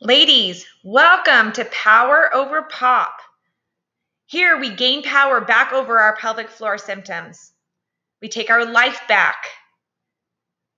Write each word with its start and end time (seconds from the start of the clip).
Ladies, 0.00 0.64
welcome 0.84 1.50
to 1.54 1.64
Power 1.64 2.32
Over 2.32 2.62
Pop. 2.62 3.18
Here 4.26 4.56
we 4.56 4.70
gain 4.70 5.02
power 5.02 5.40
back 5.40 5.72
over 5.72 5.98
our 5.98 6.14
pelvic 6.14 6.50
floor 6.50 6.78
symptoms. 6.78 7.50
We 8.22 8.28
take 8.28 8.48
our 8.48 8.64
life 8.64 9.00
back. 9.08 9.46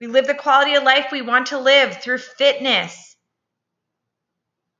We 0.01 0.07
live 0.07 0.27
the 0.27 0.33
quality 0.33 0.73
of 0.73 0.85
life 0.85 1.09
we 1.13 1.21
want 1.21 1.49
to 1.49 1.59
live 1.59 1.99
through 2.01 2.17
fitness. 2.17 3.15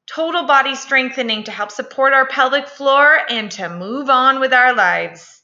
Total 0.07 0.47
body 0.47 0.75
strengthening 0.75 1.45
to 1.45 1.51
help 1.51 1.71
support 1.71 2.15
our 2.15 2.27
pelvic 2.27 2.67
floor 2.67 3.19
and 3.29 3.51
to 3.53 3.69
move 3.69 4.09
on 4.09 4.41
with 4.41 4.55
our 4.55 4.75
lives. 4.75 5.40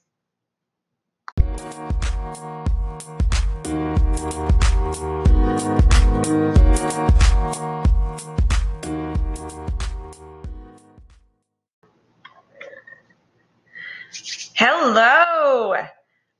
Hello. 14.58 15.74
Oh, 15.74 15.76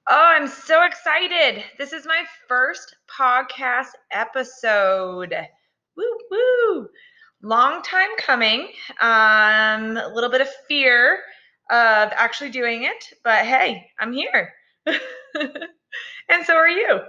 I'm 0.09 0.49
so 0.49 0.85
excited. 0.85 1.63
This 1.77 1.93
is 1.93 2.07
my 2.07 2.25
first 2.49 2.97
podcast 3.15 3.89
episode. 4.11 5.35
Woo 5.99 6.19
woo. 6.31 6.89
Long 7.43 7.83
time 7.83 8.09
coming. 8.17 8.69
Um, 9.03 9.99
a 9.99 10.11
little 10.15 10.31
bit 10.31 10.41
of 10.41 10.49
fear 10.67 11.19
of 11.71 12.11
actually 12.17 12.49
doing 12.49 12.85
it, 12.85 13.13
but 13.23 13.45
hey, 13.45 13.85
I'm 14.01 14.15
here. 14.15 14.55
and 14.87 16.47
so 16.47 16.55
are 16.57 16.71
you. 16.71 17.01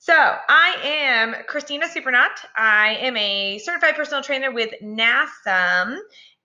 So, 0.00 0.12
I 0.14 0.76
am 0.84 1.34
Christina 1.46 1.86
Supernaut. 1.86 2.44
I 2.58 2.98
am 3.00 3.16
a 3.16 3.58
certified 3.58 3.94
personal 3.94 4.22
trainer 4.22 4.52
with 4.52 4.74
NASM, 4.82 5.96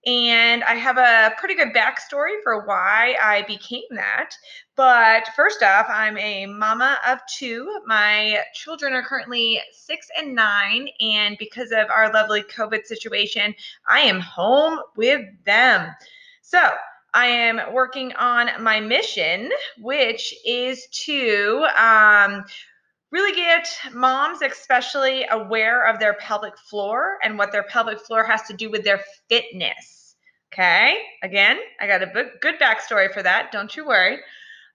and 0.05 0.63
I 0.63 0.75
have 0.75 0.97
a 0.97 1.33
pretty 1.39 1.55
good 1.55 1.73
backstory 1.73 2.35
for 2.43 2.65
why 2.65 3.15
I 3.21 3.43
became 3.47 3.83
that. 3.91 4.31
But 4.75 5.29
first 5.35 5.63
off, 5.63 5.87
I'm 5.89 6.17
a 6.17 6.45
mama 6.45 6.99
of 7.07 7.19
two. 7.27 7.79
My 7.87 8.43
children 8.53 8.93
are 8.93 9.01
currently 9.01 9.59
six 9.71 10.07
and 10.15 10.35
nine. 10.35 10.89
And 10.99 11.37
because 11.39 11.71
of 11.71 11.89
our 11.89 12.13
lovely 12.13 12.43
COVID 12.43 12.85
situation, 12.85 13.55
I 13.89 14.01
am 14.01 14.19
home 14.19 14.79
with 14.95 15.25
them. 15.45 15.89
So 16.41 16.59
I 17.15 17.25
am 17.25 17.73
working 17.73 18.13
on 18.13 18.61
my 18.61 18.79
mission, 18.79 19.49
which 19.79 20.35
is 20.45 20.85
to 21.05 21.65
um, 21.81 22.43
really 23.09 23.35
get 23.35 23.67
moms 23.91 24.43
especially 24.43 25.25
aware 25.31 25.87
of 25.87 25.99
their 25.99 26.13
pelvic 26.15 26.57
floor 26.57 27.17
and 27.23 27.39
what 27.39 27.51
their 27.51 27.63
pelvic 27.63 27.99
floor 28.01 28.23
has 28.23 28.43
to 28.43 28.53
do 28.53 28.69
with 28.69 28.83
their 28.83 29.01
fitness 29.29 30.04
Okay, 30.53 30.97
again, 31.21 31.59
I 31.79 31.87
got 31.87 32.01
a 32.01 32.29
good 32.41 32.59
backstory 32.59 33.13
for 33.13 33.21
that. 33.21 33.51
Don't 33.51 33.75
you 33.75 33.85
worry. 33.85 34.19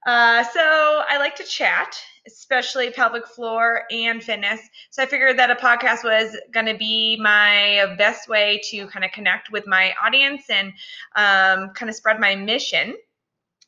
Uh, 0.07 0.43
so 0.45 0.61
I 0.61 1.19
like 1.19 1.37
to 1.37 1.45
chat, 1.45 1.95
especially 2.27 2.91
pelvic 2.91 3.27
floor 3.27 3.83
and 3.91 4.23
fitness. 4.23 4.61
So 4.91 5.03
I 5.03 5.07
figured 5.07 5.39
that 5.39 5.51
a 5.51 5.55
podcast 5.55 6.05
was 6.05 6.37
going 6.53 6.67
to 6.67 6.77
be 6.77 7.19
my 7.21 7.95
best 7.99 8.29
way 8.29 8.61
to 8.71 8.87
kind 8.89 9.05
of 9.05 9.13
connect 9.13 9.53
with 9.53 9.67
my 9.67 9.93
audience 10.03 10.45
and 10.49 10.69
um, 11.17 11.71
kind 11.75 11.89
of 11.89 11.95
spread 11.95 12.19
my 12.19 12.35
mission. 12.35 12.97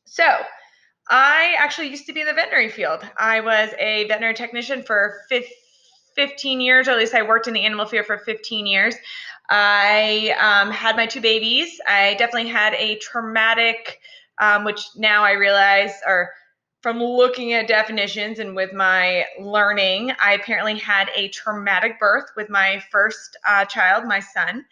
So 0.06 0.24
I 1.08 1.54
actually 1.58 1.88
used 1.88 2.06
to 2.06 2.12
be 2.12 2.20
in 2.22 2.26
the 2.26 2.32
veterinary 2.32 2.70
field. 2.70 3.06
I 3.18 3.40
was 3.40 3.70
a 3.78 4.04
veterinary 4.04 4.34
technician 4.34 4.82
for 4.82 5.20
15 6.14 6.60
years, 6.60 6.88
or 6.88 6.92
at 6.92 6.98
least 6.98 7.14
I 7.14 7.22
worked 7.22 7.48
in 7.48 7.54
the 7.54 7.64
animal 7.64 7.86
field 7.86 8.06
for 8.06 8.18
15 8.18 8.66
years. 8.66 8.94
I 9.48 10.34
um, 10.40 10.70
had 10.70 10.96
my 10.96 11.06
two 11.06 11.20
babies. 11.20 11.80
I 11.86 12.14
definitely 12.14 12.50
had 12.50 12.74
a 12.74 12.96
traumatic, 12.96 13.98
um, 14.38 14.64
which 14.64 14.84
now 14.96 15.24
I 15.24 15.32
realize, 15.32 15.92
or 16.06 16.30
from 16.82 16.98
looking 16.98 17.52
at 17.52 17.68
definitions 17.68 18.38
and 18.38 18.56
with 18.56 18.72
my 18.72 19.24
learning, 19.38 20.12
I 20.20 20.34
apparently 20.34 20.78
had 20.78 21.10
a 21.14 21.28
traumatic 21.28 22.00
birth 22.00 22.26
with 22.36 22.50
my 22.50 22.82
first 22.90 23.36
uh, 23.46 23.64
child, 23.66 24.04
my 24.04 24.20
son. 24.20 24.64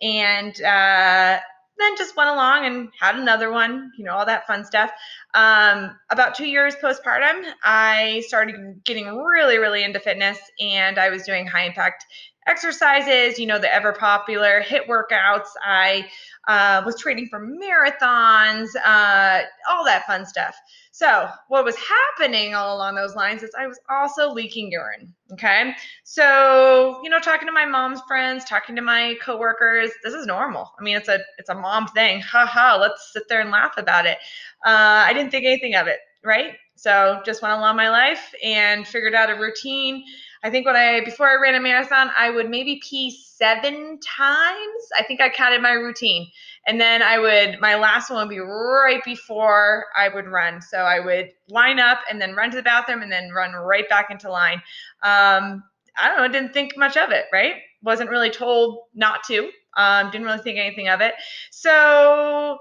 And 0.00 0.60
uh, 0.62 1.38
then 1.78 1.96
just 1.96 2.16
went 2.16 2.30
along 2.30 2.66
and 2.66 2.88
had 2.98 3.16
another 3.16 3.50
one, 3.50 3.92
you 3.96 4.04
know, 4.04 4.12
all 4.14 4.26
that 4.26 4.46
fun 4.46 4.64
stuff. 4.64 4.90
Um, 5.34 5.96
about 6.10 6.34
two 6.34 6.46
years 6.46 6.74
postpartum, 6.82 7.44
I 7.62 8.22
started 8.26 8.82
getting 8.84 9.06
really, 9.16 9.58
really 9.58 9.84
into 9.84 10.00
fitness 10.00 10.38
and 10.60 10.98
I 10.98 11.10
was 11.10 11.22
doing 11.22 11.46
high 11.46 11.64
impact 11.64 12.04
exercises, 12.46 13.38
you 13.38 13.46
know, 13.46 13.58
the 13.58 13.72
ever 13.72 13.92
popular 13.92 14.62
HIIT 14.62 14.86
workouts. 14.88 15.48
I 15.64 16.08
uh, 16.48 16.82
was 16.84 16.98
training 17.00 17.28
for 17.30 17.40
marathons, 17.40 18.68
uh, 18.84 19.42
all 19.68 19.84
that 19.84 20.04
fun 20.06 20.26
stuff. 20.26 20.54
So, 20.90 21.28
what 21.48 21.64
was 21.64 21.76
happening 21.76 22.54
all 22.54 22.76
along 22.76 22.96
those 22.96 23.14
lines 23.14 23.42
is 23.42 23.50
I 23.58 23.66
was 23.66 23.80
also 23.88 24.30
leaking 24.30 24.70
urine. 24.70 25.14
Okay. 25.32 25.72
So, 26.04 27.00
you 27.02 27.08
know, 27.08 27.18
talking 27.20 27.46
to 27.46 27.52
my 27.52 27.64
mom's 27.64 28.00
friends, 28.06 28.44
talking 28.44 28.76
to 28.76 28.82
my 28.82 29.16
coworkers, 29.22 29.90
this 30.04 30.12
is 30.12 30.26
normal. 30.26 30.70
I 30.78 30.82
mean, 30.82 30.96
it's 30.96 31.08
a 31.08 31.20
it's 31.38 31.48
a 31.48 31.54
mom 31.54 31.86
thing. 31.88 32.20
Ha 32.20 32.44
ha, 32.44 32.76
let's 32.78 33.12
sit 33.12 33.22
there 33.28 33.40
and 33.40 33.50
laugh 33.50 33.74
about 33.78 34.04
it. 34.04 34.18
Uh, 34.66 35.06
I 35.06 35.12
didn't 35.14 35.30
think 35.30 35.46
anything 35.46 35.74
of 35.74 35.86
it, 35.86 36.00
right? 36.24 36.54
So 36.76 37.22
just 37.24 37.42
went 37.42 37.54
along 37.54 37.76
my 37.76 37.88
life 37.88 38.34
and 38.42 38.86
figured 38.86 39.14
out 39.14 39.30
a 39.30 39.36
routine. 39.36 40.04
I 40.44 40.50
think 40.50 40.66
when 40.66 40.76
I 40.76 41.00
before 41.04 41.28
I 41.28 41.40
ran 41.40 41.54
a 41.54 41.60
marathon, 41.60 42.10
I 42.16 42.30
would 42.30 42.50
maybe 42.50 42.80
pee 42.82 43.10
seven 43.10 43.98
times. 44.00 44.82
I 44.98 45.04
think 45.04 45.20
I 45.20 45.28
counted 45.28 45.62
my 45.62 45.72
routine. 45.72 46.28
And 46.66 46.80
then 46.80 47.02
I 47.02 47.18
would 47.18 47.60
my 47.60 47.76
last 47.76 48.10
one 48.10 48.26
would 48.26 48.34
be 48.34 48.40
right 48.40 49.02
before 49.04 49.86
I 49.96 50.08
would 50.08 50.26
run. 50.26 50.60
So 50.60 50.78
I 50.78 51.00
would 51.00 51.30
line 51.48 51.78
up 51.78 52.00
and 52.10 52.20
then 52.20 52.34
run 52.34 52.50
to 52.50 52.56
the 52.56 52.62
bathroom 52.62 53.02
and 53.02 53.12
then 53.12 53.30
run 53.30 53.52
right 53.52 53.88
back 53.88 54.10
into 54.10 54.30
line. 54.30 54.62
Um, 55.02 55.62
I 56.00 56.08
don't 56.08 56.16
know, 56.18 56.28
didn't 56.28 56.54
think 56.54 56.76
much 56.76 56.96
of 56.96 57.10
it, 57.10 57.26
right? 57.32 57.54
Wasn't 57.82 58.10
really 58.10 58.30
told 58.30 58.84
not 58.94 59.22
to. 59.24 59.50
Um, 59.76 60.10
didn't 60.10 60.26
really 60.26 60.38
think 60.38 60.58
anything 60.58 60.88
of 60.88 61.00
it. 61.00 61.14
So 61.50 62.58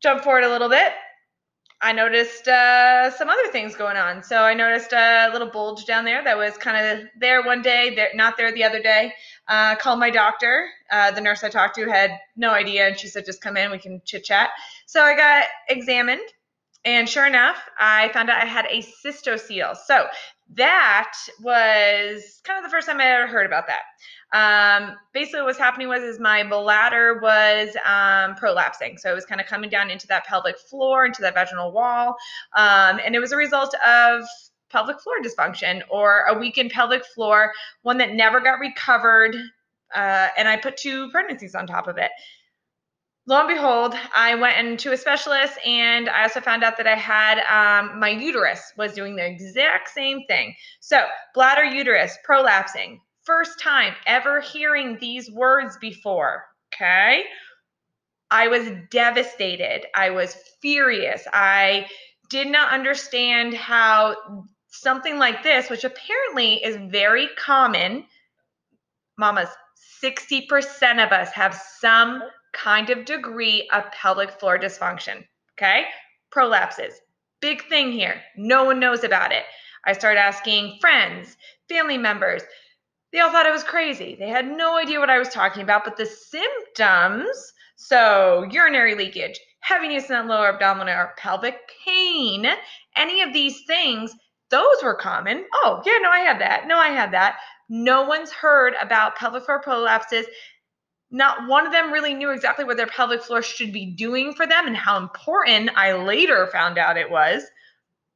jump 0.00 0.22
forward 0.22 0.44
a 0.44 0.48
little 0.48 0.68
bit. 0.68 0.92
I 1.80 1.92
noticed 1.92 2.48
uh, 2.48 3.10
some 3.10 3.28
other 3.28 3.48
things 3.52 3.76
going 3.76 3.96
on. 3.96 4.22
So 4.22 4.42
I 4.42 4.54
noticed 4.54 4.92
a 4.92 5.28
little 5.32 5.50
bulge 5.50 5.84
down 5.84 6.04
there 6.04 6.24
that 6.24 6.36
was 6.36 6.56
kind 6.56 7.00
of 7.00 7.06
there 7.20 7.42
one 7.42 7.62
day, 7.62 7.94
there, 7.94 8.08
not 8.14 8.36
there 8.36 8.52
the 8.52 8.64
other 8.64 8.82
day. 8.82 9.12
Uh, 9.46 9.76
called 9.76 10.00
my 10.00 10.10
doctor. 10.10 10.68
Uh, 10.90 11.10
the 11.10 11.20
nurse 11.20 11.44
I 11.44 11.48
talked 11.50 11.76
to 11.76 11.86
had 11.88 12.10
no 12.34 12.50
idea, 12.50 12.88
and 12.88 12.98
she 12.98 13.08
said, 13.08 13.24
"Just 13.26 13.40
come 13.42 13.56
in, 13.56 13.70
we 13.70 13.78
can 13.78 14.00
chit 14.04 14.24
chat." 14.24 14.50
So 14.86 15.02
I 15.02 15.14
got 15.16 15.44
examined, 15.68 16.22
and 16.84 17.08
sure 17.08 17.26
enough, 17.26 17.56
I 17.78 18.10
found 18.10 18.30
out 18.30 18.42
I 18.42 18.46
had 18.46 18.66
a 18.66 18.82
cystocele. 19.04 19.76
So 19.76 20.06
that 20.54 21.12
was 21.40 22.40
kind 22.44 22.58
of 22.58 22.64
the 22.64 22.70
first 22.70 22.86
time 22.86 23.00
I 23.00 23.06
ever 23.06 23.26
heard 23.26 23.46
about 23.46 23.64
that. 23.66 23.82
Um, 24.32 24.96
basically, 25.12 25.40
what 25.40 25.46
was 25.46 25.58
happening 25.58 25.88
was 25.88 26.02
is 26.02 26.20
my 26.20 26.44
bladder 26.44 27.18
was 27.20 27.70
um, 27.84 28.34
prolapsing, 28.36 28.98
so 28.98 29.10
it 29.10 29.14
was 29.14 29.24
kind 29.24 29.40
of 29.40 29.46
coming 29.46 29.70
down 29.70 29.90
into 29.90 30.06
that 30.08 30.24
pelvic 30.26 30.58
floor, 30.58 31.06
into 31.06 31.22
that 31.22 31.34
vaginal 31.34 31.72
wall, 31.72 32.16
um, 32.56 33.00
and 33.04 33.14
it 33.14 33.20
was 33.20 33.32
a 33.32 33.36
result 33.36 33.74
of 33.86 34.22
pelvic 34.70 35.00
floor 35.00 35.16
dysfunction 35.22 35.80
or 35.90 36.24
a 36.28 36.38
weakened 36.38 36.70
pelvic 36.70 37.04
floor, 37.04 37.52
one 37.82 37.98
that 37.98 38.14
never 38.14 38.40
got 38.40 38.58
recovered. 38.58 39.36
Uh, 39.94 40.28
and 40.36 40.48
I 40.48 40.56
put 40.56 40.76
two 40.76 41.08
pregnancies 41.10 41.54
on 41.54 41.66
top 41.66 41.86
of 41.86 41.96
it 41.96 42.10
lo 43.26 43.40
and 43.40 43.48
behold, 43.48 43.94
I 44.14 44.34
went 44.36 44.58
into 44.58 44.92
a 44.92 44.96
specialist 44.96 45.58
and 45.66 46.08
I 46.08 46.22
also 46.22 46.40
found 46.40 46.62
out 46.62 46.76
that 46.76 46.86
I 46.86 46.94
had 46.94 47.38
um, 47.50 47.98
my 47.98 48.10
uterus 48.10 48.72
was 48.78 48.92
doing 48.92 49.16
the 49.16 49.26
exact 49.26 49.88
same 49.90 50.24
thing. 50.26 50.54
So, 50.80 51.04
bladder 51.34 51.64
uterus 51.64 52.16
prolapsing. 52.28 52.98
First 53.24 53.60
time 53.60 53.94
ever 54.06 54.40
hearing 54.40 54.96
these 55.00 55.30
words 55.30 55.76
before. 55.80 56.44
Okay. 56.74 57.24
I 58.30 58.48
was 58.48 58.68
devastated. 58.90 59.86
I 59.94 60.10
was 60.10 60.36
furious. 60.60 61.26
I 61.32 61.86
did 62.28 62.48
not 62.48 62.72
understand 62.72 63.54
how 63.54 64.16
something 64.68 65.18
like 65.18 65.42
this, 65.42 65.70
which 65.70 65.84
apparently 65.84 66.54
is 66.62 66.76
very 66.90 67.28
common, 67.38 68.04
mamas, 69.16 69.48
60% 70.02 71.04
of 71.04 71.12
us 71.12 71.30
have 71.32 71.54
some 71.54 72.22
kind 72.56 72.90
of 72.90 73.04
degree 73.04 73.68
of 73.72 73.90
pelvic 73.92 74.30
floor 74.30 74.58
dysfunction. 74.58 75.24
Okay. 75.58 75.84
Prolapses. 76.34 76.94
Big 77.40 77.62
thing 77.68 77.92
here. 77.92 78.20
No 78.36 78.64
one 78.64 78.80
knows 78.80 79.04
about 79.04 79.32
it. 79.32 79.44
I 79.84 79.92
started 79.92 80.18
asking 80.18 80.78
friends, 80.80 81.36
family 81.68 81.98
members. 81.98 82.42
They 83.12 83.20
all 83.20 83.30
thought 83.30 83.46
I 83.46 83.52
was 83.52 83.62
crazy. 83.62 84.16
They 84.18 84.28
had 84.28 84.50
no 84.50 84.76
idea 84.76 84.98
what 84.98 85.10
I 85.10 85.18
was 85.18 85.28
talking 85.28 85.62
about, 85.62 85.84
but 85.84 85.96
the 85.96 86.06
symptoms 86.06 87.52
so, 87.78 88.48
urinary 88.50 88.94
leakage, 88.94 89.38
heaviness 89.60 90.08
in 90.08 90.16
the 90.16 90.22
lower 90.34 90.48
abdominal 90.48 90.94
or 90.94 91.12
pelvic 91.18 91.70
pain, 91.84 92.46
any 92.96 93.20
of 93.20 93.34
these 93.34 93.64
things, 93.66 94.14
those 94.48 94.82
were 94.82 94.94
common. 94.94 95.44
Oh, 95.52 95.82
yeah, 95.84 95.98
no, 96.00 96.08
I 96.08 96.20
have 96.20 96.38
that. 96.38 96.66
No, 96.66 96.78
I 96.78 96.88
have 96.88 97.10
that. 97.10 97.36
No 97.68 98.04
one's 98.04 98.32
heard 98.32 98.74
about 98.80 99.16
pelvic 99.16 99.44
floor 99.44 99.60
prolapses 99.60 100.24
not 101.10 101.48
one 101.48 101.66
of 101.66 101.72
them 101.72 101.92
really 101.92 102.14
knew 102.14 102.30
exactly 102.30 102.64
what 102.64 102.76
their 102.76 102.86
pelvic 102.86 103.22
floor 103.22 103.42
should 103.42 103.72
be 103.72 103.86
doing 103.86 104.34
for 104.34 104.46
them 104.46 104.66
and 104.66 104.76
how 104.76 104.96
important 104.96 105.70
I 105.76 105.92
later 105.92 106.48
found 106.48 106.78
out 106.78 106.96
it 106.96 107.10
was. 107.10 107.44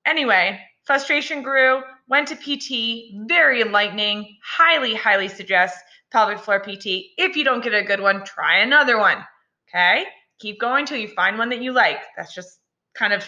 Anyway, 0.05 0.61
frustration 0.85 1.43
grew, 1.43 1.83
went 2.09 2.29
to 2.29 2.37
PT, 2.37 3.29
very 3.29 3.63
enlightening. 3.63 4.37
Highly, 4.45 4.95
highly 4.95 5.29
suggest 5.29 5.77
pelvic 6.11 6.41
floor 6.41 6.61
PT. 6.61 7.15
If 7.17 7.37
you 7.37 7.45
don't 7.45 7.63
get 7.63 7.75
a 7.75 7.85
good 7.85 8.01
one, 8.01 8.25
try 8.25 8.59
another 8.59 8.99
one. 8.99 9.25
Okay? 9.69 10.05
Keep 10.41 10.59
going 10.59 10.87
till 10.87 10.99
you 10.99 11.09
find 11.09 11.39
one 11.39 11.51
that 11.51 11.63
you 11.63 11.73
like. 11.73 12.01
That's 12.17 12.35
just 12.35 12.59
kind 12.95 13.13
of 13.13 13.25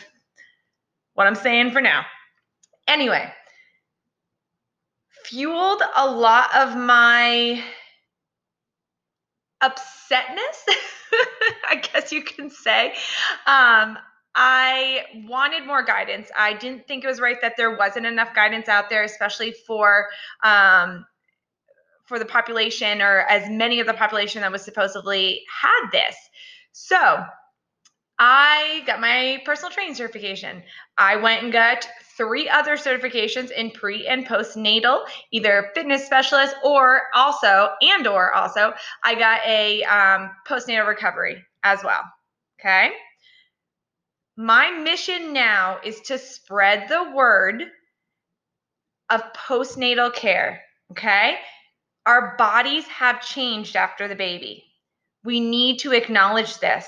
what 1.14 1.26
I'm 1.26 1.34
saying 1.34 1.70
for 1.70 1.80
now. 1.80 2.04
Anyway, 2.88 3.32
fueled 5.24 5.82
a 5.96 6.10
lot 6.10 6.54
of 6.56 6.76
my 6.76 7.62
upsetness, 9.62 10.58
I 11.68 11.76
guess 11.76 12.12
you 12.12 12.22
can 12.22 12.50
say. 12.50 12.94
Um, 13.46 13.98
I 14.34 15.04
wanted 15.26 15.66
more 15.66 15.82
guidance. 15.82 16.30
I 16.36 16.54
didn't 16.54 16.88
think 16.88 17.04
it 17.04 17.06
was 17.06 17.20
right 17.20 17.36
that 17.42 17.54
there 17.56 17.76
wasn't 17.76 18.06
enough 18.06 18.34
guidance 18.34 18.68
out 18.68 18.88
there, 18.88 19.02
especially 19.02 19.52
for 19.66 20.08
um, 20.42 21.04
for 22.06 22.18
the 22.18 22.24
population 22.24 23.00
or 23.02 23.20
as 23.20 23.48
many 23.48 23.80
of 23.80 23.86
the 23.86 23.94
population 23.94 24.40
that 24.40 24.50
was 24.50 24.62
supposedly 24.62 25.42
had 25.48 25.90
this. 25.92 26.16
So 26.72 27.24
I 28.18 28.82
got 28.86 29.00
my 29.00 29.42
personal 29.44 29.70
training 29.70 29.94
certification. 29.94 30.62
I 30.96 31.16
went 31.16 31.42
and 31.42 31.52
got 31.52 31.86
three 32.22 32.48
other 32.48 32.76
certifications 32.76 33.50
in 33.50 33.70
pre 33.70 34.06
and 34.06 34.26
postnatal, 34.26 35.04
either 35.32 35.70
fitness 35.74 36.06
specialist 36.06 36.54
or 36.64 37.02
also 37.14 37.70
and 37.82 38.06
or 38.06 38.32
also 38.32 38.72
I 39.02 39.14
got 39.14 39.40
a 39.46 39.82
um, 39.84 40.30
postnatal 40.48 40.86
recovery 40.86 41.42
as 41.64 41.82
well. 41.82 42.02
Okay. 42.60 42.90
My 44.36 44.70
mission 44.70 45.32
now 45.32 45.78
is 45.84 46.00
to 46.02 46.18
spread 46.18 46.88
the 46.88 47.12
word 47.14 47.64
of 49.10 49.22
postnatal 49.32 50.14
care. 50.14 50.62
Okay. 50.92 51.36
Our 52.06 52.36
bodies 52.36 52.84
have 52.86 53.26
changed 53.26 53.76
after 53.76 54.06
the 54.06 54.14
baby. 54.14 54.64
We 55.24 55.40
need 55.40 55.78
to 55.80 55.92
acknowledge 55.92 56.58
this. 56.58 56.86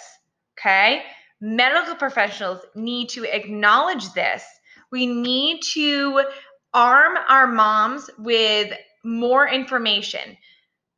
Okay. 0.59 1.03
Medical 1.41 1.97
professionals 1.97 2.61
need 2.77 3.09
to 3.11 3.25
acknowledge 3.25 4.13
this 4.13 4.45
we 4.91 5.07
need 5.07 5.61
to 5.75 6.25
arm 6.73 7.17
our 7.29 7.47
moms 7.47 8.11
with 8.19 8.73
more 9.05 9.49
information. 9.49 10.37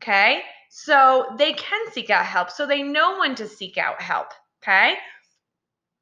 Okay. 0.02 0.42
So 0.70 1.26
they 1.38 1.52
can 1.52 1.90
seek 1.92 2.10
out 2.10 2.24
help. 2.24 2.50
So 2.50 2.66
they 2.66 2.82
know 2.82 3.18
when 3.18 3.34
to 3.36 3.48
seek 3.48 3.78
out 3.78 4.00
help. 4.00 4.28
Okay. 4.62 4.94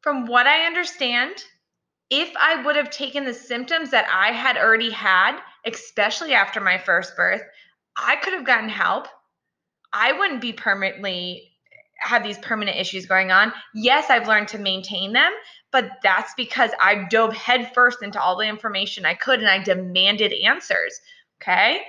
From 0.01 0.27
what 0.27 0.47
I 0.47 0.67
understand, 0.67 1.43
if 2.11 2.33
I 2.41 2.63
would 2.63 2.77
have 2.77 2.91
taken 2.91 3.25
the 3.25 3.35
symptoms 3.35 3.91
that 3.91 4.07
I 4.13 4.33
had 4.33 4.57
already 4.57 4.91
had, 4.91 5.41
especially 5.67 6.35
after 6.35 6.61
my 6.61 6.79
first 6.79 7.17
birth, 7.17 7.43
I 7.97 8.17
could 8.17 8.35
have 8.35 8.45
gotten 8.45 8.69
help. 8.69 9.09
I 9.93 10.13
wouldn't 10.13 10.41
be 10.41 10.53
permanently 10.53 11.54
have 11.99 12.23
these 12.23 12.39
permanent 12.39 12.77
issues 12.77 13.07
going 13.07 13.31
on. 13.31 13.53
Yes, 13.75 14.11
I've 14.11 14.29
learned 14.29 14.49
to 14.49 14.59
maintain 14.59 15.13
them, 15.13 15.33
but 15.71 15.91
that's 16.03 16.35
because 16.37 16.71
I 16.81 17.07
dove 17.09 17.33
headfirst 17.35 18.03
into 18.03 18.21
all 18.21 18.37
the 18.37 18.47
information 18.47 19.07
I 19.07 19.15
could 19.15 19.41
and 19.41 19.49
I 19.49 19.63
demanded 19.63 20.33
answers. 20.33 21.01
Okay. 21.43 21.81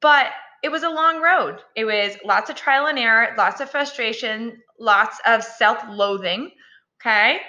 But 0.00 0.28
it 0.62 0.70
was 0.70 0.82
a 0.82 0.90
long 0.90 1.20
road. 1.20 1.60
It 1.76 1.84
was 1.84 2.16
lots 2.24 2.50
of 2.50 2.56
trial 2.56 2.86
and 2.86 2.98
error, 2.98 3.34
lots 3.36 3.60
of 3.60 3.70
frustration, 3.70 4.60
lots 4.78 5.20
of 5.26 5.42
self 5.42 5.82
loathing. 5.88 6.50
Okay. 7.00 7.40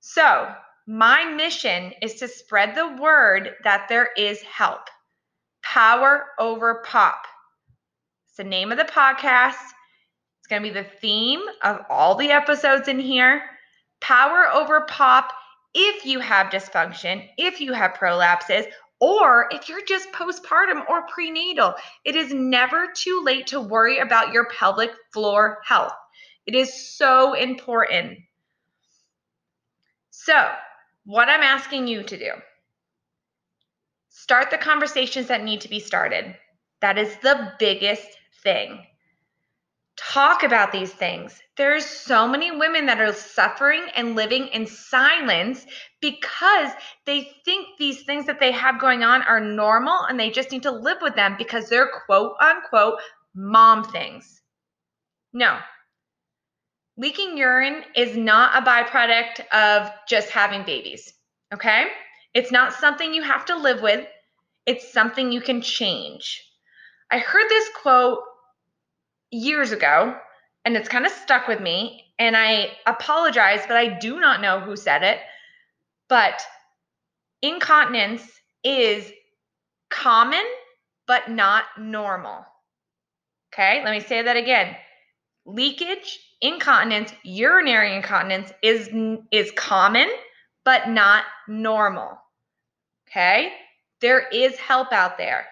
So, 0.00 0.50
my 0.86 1.24
mission 1.24 1.92
is 2.02 2.14
to 2.16 2.28
spread 2.28 2.74
the 2.74 2.96
word 3.00 3.54
that 3.64 3.86
there 3.88 4.10
is 4.16 4.40
help. 4.42 4.88
Power 5.62 6.28
over 6.38 6.82
pop. 6.86 7.26
It's 8.26 8.36
the 8.36 8.44
name 8.44 8.72
of 8.72 8.78
the 8.78 8.84
podcast 8.84 9.56
going 10.50 10.62
to 10.62 10.68
be 10.68 10.74
the 10.74 10.86
theme 11.00 11.40
of 11.62 11.80
all 11.88 12.16
the 12.16 12.30
episodes 12.30 12.88
in 12.88 12.98
here. 12.98 13.42
Power 14.00 14.48
over 14.52 14.82
pop 14.82 15.32
if 15.72 16.04
you 16.04 16.18
have 16.20 16.48
dysfunction, 16.48 17.26
if 17.38 17.60
you 17.60 17.72
have 17.72 17.92
prolapses, 17.92 18.66
or 19.00 19.48
if 19.50 19.68
you're 19.68 19.84
just 19.86 20.12
postpartum 20.12 20.82
or 20.88 21.06
prenatal. 21.06 21.74
It 22.04 22.16
is 22.16 22.34
never 22.34 22.88
too 22.94 23.22
late 23.24 23.46
to 23.48 23.60
worry 23.60 23.98
about 23.98 24.32
your 24.32 24.48
pelvic 24.50 24.90
floor 25.12 25.58
health. 25.64 25.94
It 26.46 26.54
is 26.54 26.96
so 26.96 27.34
important. 27.34 28.18
So, 30.10 30.50
what 31.04 31.28
I'm 31.28 31.42
asking 31.42 31.86
you 31.86 32.02
to 32.02 32.18
do 32.18 32.32
start 34.08 34.50
the 34.50 34.58
conversations 34.58 35.28
that 35.28 35.42
need 35.42 35.62
to 35.62 35.68
be 35.68 35.80
started. 35.80 36.36
That 36.82 36.98
is 36.98 37.16
the 37.22 37.52
biggest 37.58 38.06
thing 38.42 38.84
talk 40.12 40.42
about 40.42 40.72
these 40.72 40.92
things. 40.92 41.40
There's 41.56 41.86
so 41.86 42.26
many 42.26 42.50
women 42.50 42.86
that 42.86 43.00
are 43.00 43.12
suffering 43.12 43.82
and 43.94 44.16
living 44.16 44.48
in 44.48 44.66
silence 44.66 45.64
because 46.00 46.70
they 47.06 47.30
think 47.44 47.66
these 47.78 48.02
things 48.02 48.26
that 48.26 48.40
they 48.40 48.50
have 48.50 48.80
going 48.80 49.04
on 49.04 49.22
are 49.22 49.40
normal 49.40 50.04
and 50.08 50.18
they 50.18 50.30
just 50.30 50.50
need 50.50 50.64
to 50.64 50.70
live 50.72 50.98
with 51.00 51.14
them 51.14 51.36
because 51.38 51.68
they're 51.68 51.90
quote 52.06 52.34
unquote 52.40 52.98
mom 53.34 53.84
things. 53.84 54.42
No. 55.32 55.58
Leaking 56.96 57.38
urine 57.38 57.84
is 57.94 58.16
not 58.16 58.60
a 58.60 58.66
byproduct 58.66 59.46
of 59.52 59.90
just 60.08 60.30
having 60.30 60.64
babies. 60.64 61.12
Okay? 61.54 61.86
It's 62.34 62.50
not 62.50 62.72
something 62.72 63.14
you 63.14 63.22
have 63.22 63.44
to 63.46 63.56
live 63.56 63.80
with. 63.80 64.06
It's 64.66 64.92
something 64.92 65.30
you 65.30 65.40
can 65.40 65.62
change. 65.62 66.42
I 67.12 67.18
heard 67.18 67.48
this 67.48 67.68
quote 67.80 68.20
years 69.30 69.72
ago, 69.72 70.16
and 70.64 70.76
it's 70.76 70.88
kind 70.88 71.06
of 71.06 71.12
stuck 71.12 71.48
with 71.48 71.60
me. 71.60 72.04
And 72.18 72.36
I 72.36 72.72
apologize, 72.86 73.60
but 73.66 73.76
I 73.76 73.98
do 73.98 74.20
not 74.20 74.42
know 74.42 74.60
who 74.60 74.76
said 74.76 75.02
it. 75.02 75.18
But 76.08 76.40
incontinence 77.40 78.22
is 78.62 79.10
common, 79.88 80.44
but 81.06 81.30
not 81.30 81.64
normal. 81.78 82.44
Okay, 83.52 83.82
let 83.84 83.92
me 83.92 84.00
say 84.00 84.22
that 84.22 84.36
again. 84.36 84.76
Leakage, 85.46 86.20
incontinence, 86.40 87.12
urinary 87.24 87.96
incontinence 87.96 88.52
is 88.62 88.88
is 89.32 89.50
common, 89.52 90.08
but 90.64 90.88
not 90.88 91.24
normal. 91.48 92.18
Okay? 93.08 93.52
There 94.00 94.28
is 94.28 94.56
help 94.56 94.92
out 94.92 95.18
there. 95.18 95.46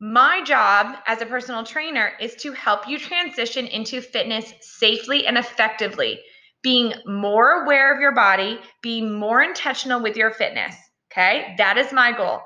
My 0.00 0.42
job 0.44 0.96
as 1.06 1.22
a 1.22 1.26
personal 1.26 1.64
trainer 1.64 2.12
is 2.20 2.34
to 2.36 2.52
help 2.52 2.86
you 2.86 2.98
transition 2.98 3.66
into 3.66 4.02
fitness 4.02 4.52
safely 4.60 5.26
and 5.26 5.38
effectively, 5.38 6.20
being 6.62 6.92
more 7.06 7.62
aware 7.62 7.94
of 7.94 8.00
your 8.00 8.14
body, 8.14 8.60
being 8.82 9.18
more 9.18 9.42
intentional 9.42 10.02
with 10.02 10.16
your 10.16 10.32
fitness. 10.32 10.76
Okay, 11.10 11.54
that 11.56 11.78
is 11.78 11.94
my 11.94 12.12
goal. 12.12 12.42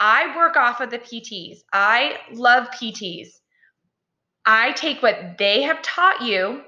I 0.00 0.34
work 0.36 0.56
off 0.56 0.80
of 0.80 0.90
the 0.90 0.98
PTs. 0.98 1.58
I 1.72 2.16
love 2.32 2.66
PTs. 2.70 3.28
I 4.44 4.72
take 4.72 5.00
what 5.00 5.38
they 5.38 5.62
have 5.62 5.82
taught 5.82 6.22
you 6.22 6.62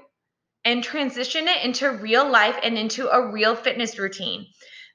and 0.63 0.81
transition 0.81 1.49
it 1.49 1.65
into 1.65 1.89
real 1.89 2.29
life 2.29 2.55
and 2.63 2.77
into 2.77 3.09
a 3.09 3.29
real 3.29 3.57
fitness 3.57 3.99
routine. 3.99 4.45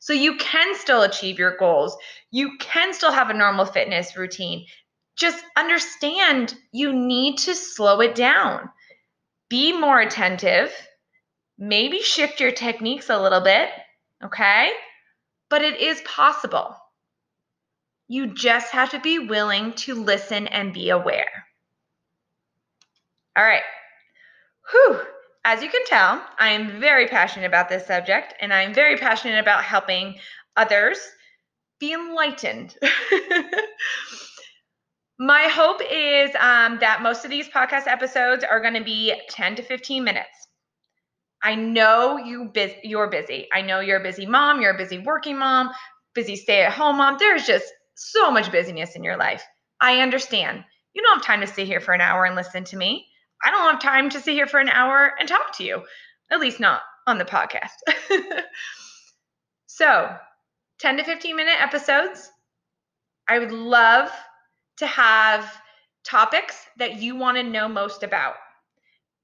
So 0.00 0.14
you 0.14 0.36
can 0.36 0.74
still 0.74 1.02
achieve 1.02 1.38
your 1.38 1.58
goals. 1.58 1.98
You 2.30 2.56
can 2.58 2.94
still 2.94 3.12
have 3.12 3.28
a 3.28 3.34
normal 3.34 3.66
fitness 3.66 4.16
routine 4.16 4.64
just 5.18 5.44
understand 5.56 6.54
you 6.72 6.92
need 6.92 7.38
to 7.38 7.54
slow 7.54 8.00
it 8.00 8.14
down. 8.14 8.70
Be 9.48 9.72
more 9.72 10.00
attentive. 10.00 10.72
Maybe 11.58 12.00
shift 12.00 12.40
your 12.40 12.52
techniques 12.52 13.10
a 13.10 13.20
little 13.20 13.40
bit, 13.40 13.68
okay? 14.24 14.70
But 15.50 15.62
it 15.62 15.80
is 15.80 16.00
possible. 16.02 16.76
You 18.06 18.32
just 18.32 18.70
have 18.70 18.90
to 18.90 19.00
be 19.00 19.18
willing 19.18 19.72
to 19.72 19.94
listen 19.96 20.46
and 20.46 20.72
be 20.72 20.90
aware. 20.90 21.46
All 23.36 23.44
right. 23.44 23.62
Whew. 24.70 25.00
As 25.44 25.62
you 25.62 25.68
can 25.68 25.84
tell, 25.86 26.24
I 26.38 26.50
am 26.50 26.80
very 26.80 27.08
passionate 27.08 27.46
about 27.46 27.68
this 27.68 27.86
subject 27.86 28.34
and 28.40 28.52
I'm 28.52 28.72
very 28.72 28.96
passionate 28.96 29.38
about 29.38 29.64
helping 29.64 30.16
others 30.56 30.98
be 31.80 31.92
enlightened. 31.92 32.76
My 35.18 35.48
hope 35.50 35.80
is 35.90 36.30
um, 36.38 36.78
that 36.80 37.02
most 37.02 37.24
of 37.24 37.30
these 37.30 37.48
podcast 37.48 37.88
episodes 37.88 38.44
are 38.44 38.60
going 38.60 38.74
to 38.74 38.84
be 38.84 39.12
10 39.30 39.56
to 39.56 39.62
15 39.62 40.04
minutes. 40.04 40.48
I 41.42 41.56
know 41.56 42.18
you 42.18 42.50
biz- 42.54 42.76
you're 42.84 43.10
busy. 43.10 43.48
I 43.52 43.62
know 43.62 43.80
you're 43.80 43.98
a 43.98 44.02
busy 44.02 44.26
mom, 44.26 44.60
you're 44.60 44.74
a 44.74 44.78
busy 44.78 44.98
working 44.98 45.36
mom, 45.36 45.70
busy 46.14 46.36
stay 46.36 46.62
at 46.62 46.72
home 46.72 46.98
mom. 46.98 47.16
There's 47.18 47.46
just 47.46 47.66
so 47.96 48.30
much 48.30 48.52
busyness 48.52 48.94
in 48.94 49.02
your 49.02 49.16
life. 49.16 49.42
I 49.80 50.00
understand. 50.00 50.64
You 50.94 51.02
don't 51.02 51.18
have 51.18 51.26
time 51.26 51.40
to 51.40 51.46
sit 51.48 51.66
here 51.66 51.80
for 51.80 51.92
an 51.94 52.00
hour 52.00 52.24
and 52.24 52.36
listen 52.36 52.62
to 52.64 52.76
me. 52.76 53.06
I 53.44 53.50
don't 53.50 53.72
have 53.72 53.80
time 53.80 54.10
to 54.10 54.20
sit 54.20 54.34
here 54.34 54.46
for 54.46 54.60
an 54.60 54.68
hour 54.68 55.14
and 55.18 55.28
talk 55.28 55.56
to 55.56 55.64
you, 55.64 55.82
at 56.30 56.40
least 56.40 56.60
not 56.60 56.82
on 57.08 57.18
the 57.18 57.24
podcast. 57.24 57.76
so, 59.66 60.16
10 60.78 60.96
to 60.98 61.04
15 61.04 61.34
minute 61.34 61.60
episodes. 61.60 62.30
I 63.28 63.38
would 63.38 63.52
love 63.52 64.10
to 64.78 64.86
have 64.86 65.60
topics 66.04 66.66
that 66.78 67.00
you 67.00 67.16
want 67.16 67.36
to 67.36 67.42
know 67.42 67.68
most 67.68 68.02
about. 68.02 68.34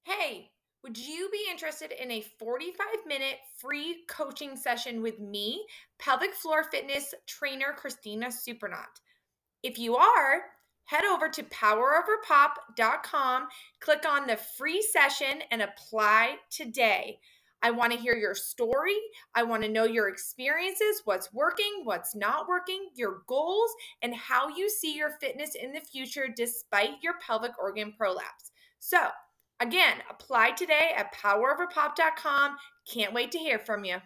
Hey, 0.04 0.52
would 0.84 0.98
you 1.00 1.30
be 1.32 1.48
interested 1.50 1.92
in 1.92 2.12
a 2.12 2.22
45 2.38 2.86
minute 3.08 3.38
free 3.58 4.04
coaching 4.08 4.56
session 4.56 5.02
with 5.02 5.20
me, 5.20 5.66
pelvic 5.98 6.36
floor 6.36 6.64
fitness 6.64 7.16
trainer 7.26 7.74
Christina 7.76 8.28
Supernaut? 8.28 9.02
If 9.66 9.80
you 9.80 9.96
are, 9.96 10.42
head 10.84 11.06
over 11.06 11.28
to 11.28 11.42
poweroverpop.com, 11.42 13.48
click 13.80 14.04
on 14.08 14.28
the 14.28 14.38
free 14.38 14.80
session, 14.80 15.42
and 15.50 15.64
apply 15.64 16.36
today. 16.52 17.18
I 17.64 17.72
want 17.72 17.92
to 17.92 17.98
hear 17.98 18.16
your 18.16 18.36
story. 18.36 18.96
I 19.34 19.42
want 19.42 19.64
to 19.64 19.70
know 19.70 19.86
your 19.86 20.08
experiences, 20.08 21.02
what's 21.06 21.34
working, 21.34 21.82
what's 21.84 22.14
not 22.14 22.48
working, 22.48 22.90
your 22.94 23.24
goals, 23.26 23.72
and 24.04 24.14
how 24.14 24.50
you 24.50 24.70
see 24.70 24.96
your 24.96 25.18
fitness 25.20 25.56
in 25.56 25.74
the 25.74 25.82
future 25.82 26.28
despite 26.28 27.02
your 27.02 27.16
pelvic 27.26 27.58
organ 27.58 27.96
prolapse. 27.98 28.52
So, 28.78 29.00
again, 29.60 29.96
apply 30.12 30.52
today 30.52 30.92
at 30.96 31.12
poweroverpop.com. 31.16 32.58
Can't 32.94 33.16
wait 33.16 33.32
to 33.32 33.40
hear 33.40 33.58
from 33.58 33.84
you. 33.84 33.98